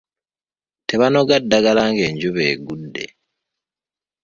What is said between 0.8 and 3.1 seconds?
Tebanoga ddagala ng’enjuba egudde.